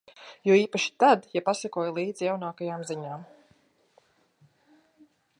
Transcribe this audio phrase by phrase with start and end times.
[0.49, 3.27] Jo īpaši tad, ja pasekoju līdzi jaunākajām ziņām...